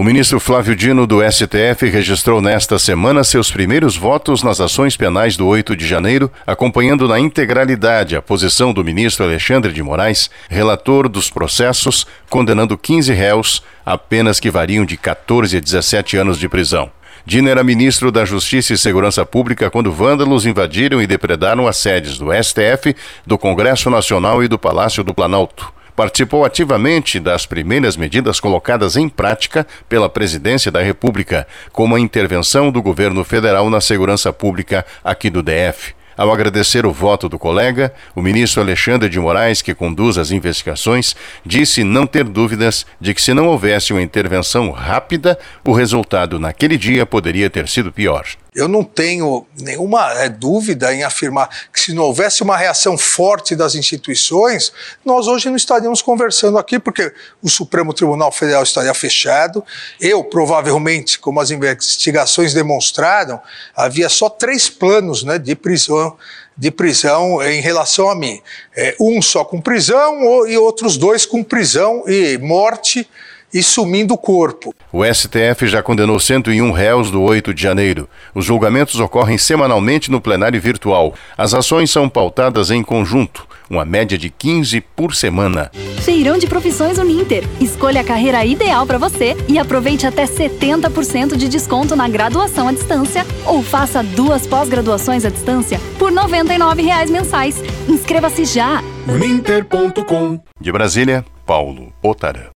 O 0.00 0.02
ministro 0.02 0.40
Flávio 0.40 0.74
Dino 0.74 1.06
do 1.06 1.18
STF 1.30 1.86
registrou 1.90 2.40
nesta 2.40 2.78
semana 2.78 3.22
seus 3.22 3.50
primeiros 3.50 3.98
votos 3.98 4.42
nas 4.42 4.58
ações 4.58 4.96
penais 4.96 5.36
do 5.36 5.46
8 5.46 5.76
de 5.76 5.86
janeiro, 5.86 6.32
acompanhando 6.46 7.06
na 7.06 7.20
integralidade 7.20 8.16
a 8.16 8.22
posição 8.22 8.72
do 8.72 8.82
ministro 8.82 9.26
Alexandre 9.26 9.74
de 9.74 9.82
Moraes, 9.82 10.30
relator 10.48 11.06
dos 11.06 11.28
processos, 11.28 12.06
condenando 12.30 12.78
15 12.78 13.12
réus 13.12 13.62
a 13.84 13.98
penas 13.98 14.40
que 14.40 14.50
variam 14.50 14.86
de 14.86 14.96
14 14.96 15.58
a 15.58 15.60
17 15.60 16.16
anos 16.16 16.38
de 16.38 16.48
prisão. 16.48 16.90
Dino 17.26 17.50
era 17.50 17.62
ministro 17.62 18.10
da 18.10 18.24
Justiça 18.24 18.72
e 18.72 18.78
Segurança 18.78 19.26
Pública 19.26 19.68
quando 19.68 19.92
vândalos 19.92 20.46
invadiram 20.46 21.02
e 21.02 21.06
depredaram 21.06 21.68
as 21.68 21.76
sedes 21.76 22.16
do 22.16 22.28
STF, 22.32 22.96
do 23.26 23.36
Congresso 23.36 23.90
Nacional 23.90 24.42
e 24.42 24.48
do 24.48 24.58
Palácio 24.58 25.04
do 25.04 25.12
Planalto 25.12 25.78
participou 25.94 26.44
ativamente 26.44 27.18
das 27.20 27.46
primeiras 27.46 27.96
medidas 27.96 28.40
colocadas 28.40 28.96
em 28.96 29.08
prática 29.08 29.66
pela 29.88 30.08
Presidência 30.08 30.70
da 30.70 30.82
República, 30.82 31.46
como 31.72 31.94
a 31.94 32.00
intervenção 32.00 32.70
do 32.70 32.82
governo 32.82 33.24
federal 33.24 33.68
na 33.70 33.80
segurança 33.80 34.32
pública 34.32 34.84
aqui 35.04 35.30
do 35.30 35.42
DF. 35.42 35.94
Ao 36.20 36.30
agradecer 36.30 36.84
o 36.84 36.92
voto 36.92 37.30
do 37.30 37.38
colega, 37.38 37.94
o 38.14 38.20
ministro 38.20 38.60
Alexandre 38.60 39.08
de 39.08 39.18
Moraes, 39.18 39.62
que 39.62 39.74
conduz 39.74 40.18
as 40.18 40.30
investigações, 40.30 41.16
disse 41.46 41.82
não 41.82 42.06
ter 42.06 42.24
dúvidas 42.24 42.84
de 43.00 43.14
que, 43.14 43.22
se 43.22 43.32
não 43.32 43.46
houvesse 43.46 43.94
uma 43.94 44.02
intervenção 44.02 44.70
rápida, 44.70 45.38
o 45.64 45.72
resultado 45.72 46.38
naquele 46.38 46.76
dia 46.76 47.06
poderia 47.06 47.48
ter 47.48 47.66
sido 47.68 47.90
pior. 47.90 48.26
Eu 48.54 48.66
não 48.66 48.82
tenho 48.82 49.46
nenhuma 49.60 50.12
é, 50.14 50.28
dúvida 50.28 50.92
em 50.92 51.04
afirmar 51.04 51.48
que 51.72 51.80
se 51.80 51.92
não 51.92 52.02
houvesse 52.02 52.42
uma 52.42 52.56
reação 52.56 52.98
forte 52.98 53.54
das 53.54 53.74
instituições, 53.74 54.72
nós 55.04 55.28
hoje 55.28 55.48
não 55.48 55.56
estaríamos 55.56 56.02
conversando 56.02 56.58
aqui, 56.58 56.78
porque 56.78 57.12
o 57.40 57.48
Supremo 57.48 57.94
Tribunal 57.94 58.32
Federal 58.32 58.62
estaria 58.62 58.92
fechado. 58.92 59.64
Eu, 60.00 60.24
provavelmente, 60.24 61.18
como 61.18 61.38
as 61.38 61.50
investigações 61.50 62.52
demonstraram, 62.52 63.40
havia 63.74 64.08
só 64.08 64.28
três 64.28 64.68
planos 64.68 65.22
né, 65.22 65.38
de 65.38 65.54
prisão 65.54 66.16
de 66.60 66.70
prisão 66.70 67.42
em 67.42 67.62
relação 67.62 68.10
a 68.10 68.14
mim. 68.14 68.38
É, 68.76 68.94
um 69.00 69.22
só 69.22 69.42
com 69.42 69.62
prisão 69.62 70.46
e 70.46 70.58
outros 70.58 70.98
dois 70.98 71.24
com 71.24 71.42
prisão 71.42 72.04
e 72.06 72.36
morte 72.36 73.08
e 73.52 73.62
sumindo 73.62 74.14
o 74.14 74.18
corpo. 74.18 74.74
O 74.92 75.04
STF 75.04 75.66
já 75.66 75.82
condenou 75.82 76.18
101 76.18 76.70
réus 76.72 77.10
do 77.10 77.22
8 77.22 77.54
de 77.54 77.62
janeiro. 77.62 78.08
Os 78.34 78.44
julgamentos 78.44 78.98
ocorrem 78.98 79.38
semanalmente 79.38 80.10
no 80.10 80.20
plenário 80.20 80.60
virtual. 80.60 81.14
As 81.36 81.54
ações 81.54 81.90
são 81.90 82.08
pautadas 82.08 82.70
em 82.70 82.82
conjunto, 82.82 83.46
uma 83.68 83.84
média 83.84 84.18
de 84.18 84.30
15 84.30 84.80
por 84.96 85.14
semana. 85.14 85.70
Feirão 86.02 86.38
de 86.38 86.46
Profissões 86.46 86.98
Uninter. 86.98 87.44
Escolha 87.60 88.00
a 88.00 88.04
carreira 88.04 88.44
ideal 88.44 88.86
para 88.86 88.98
você 88.98 89.36
e 89.48 89.58
aproveite 89.58 90.06
até 90.06 90.24
70% 90.24 91.36
de 91.36 91.48
desconto 91.48 91.94
na 91.94 92.08
graduação 92.08 92.68
à 92.68 92.72
distância 92.72 93.24
ou 93.46 93.62
faça 93.62 94.02
duas 94.02 94.46
pós-graduações 94.46 95.24
à 95.24 95.30
distância 95.30 95.80
por 95.98 96.08
R$ 96.08 96.16
99 96.16 96.82
mensais. 97.10 97.62
Inscreva-se 97.88 98.44
já. 98.44 98.82
Uninter.com. 99.06 100.40
De 100.60 100.72
Brasília, 100.72 101.24
Paulo 101.46 101.92
Otara. 102.02 102.50